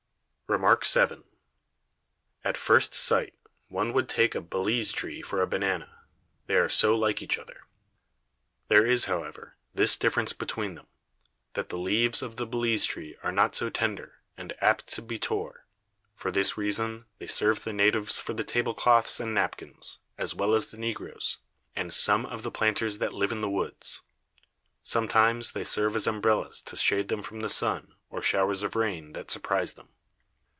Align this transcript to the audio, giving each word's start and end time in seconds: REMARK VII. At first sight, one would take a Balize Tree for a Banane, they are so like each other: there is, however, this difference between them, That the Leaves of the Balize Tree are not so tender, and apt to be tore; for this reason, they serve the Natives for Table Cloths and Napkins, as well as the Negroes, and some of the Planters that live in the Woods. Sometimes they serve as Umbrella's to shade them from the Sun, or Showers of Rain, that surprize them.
REMARK 0.59 0.85
VII. 0.85 1.23
At 2.43 2.57
first 2.57 2.93
sight, 2.93 3.35
one 3.69 3.93
would 3.93 4.09
take 4.09 4.35
a 4.35 4.41
Balize 4.41 4.91
Tree 4.91 5.21
for 5.21 5.41
a 5.41 5.47
Banane, 5.47 5.87
they 6.47 6.55
are 6.55 6.67
so 6.67 6.93
like 6.93 7.21
each 7.21 7.37
other: 7.39 7.61
there 8.67 8.85
is, 8.85 9.05
however, 9.05 9.55
this 9.73 9.95
difference 9.95 10.33
between 10.33 10.75
them, 10.75 10.87
That 11.53 11.69
the 11.69 11.77
Leaves 11.77 12.21
of 12.21 12.35
the 12.35 12.45
Balize 12.45 12.85
Tree 12.85 13.15
are 13.23 13.31
not 13.31 13.55
so 13.55 13.69
tender, 13.69 14.15
and 14.35 14.53
apt 14.59 14.87
to 14.87 15.01
be 15.01 15.17
tore; 15.17 15.65
for 16.15 16.31
this 16.31 16.57
reason, 16.57 17.05
they 17.17 17.27
serve 17.27 17.63
the 17.63 17.71
Natives 17.71 18.19
for 18.19 18.33
Table 18.33 18.73
Cloths 18.73 19.21
and 19.21 19.33
Napkins, 19.33 19.99
as 20.17 20.35
well 20.35 20.53
as 20.53 20.65
the 20.65 20.77
Negroes, 20.77 21.37
and 21.77 21.93
some 21.93 22.25
of 22.25 22.43
the 22.43 22.51
Planters 22.51 22.97
that 22.97 23.13
live 23.13 23.31
in 23.31 23.39
the 23.39 23.49
Woods. 23.49 24.01
Sometimes 24.83 25.53
they 25.53 25.63
serve 25.63 25.95
as 25.95 26.07
Umbrella's 26.07 26.61
to 26.63 26.75
shade 26.75 27.07
them 27.07 27.21
from 27.21 27.39
the 27.39 27.47
Sun, 27.47 27.95
or 28.09 28.21
Showers 28.21 28.63
of 28.63 28.75
Rain, 28.75 29.13
that 29.13 29.31
surprize 29.31 29.75
them. 29.75 29.87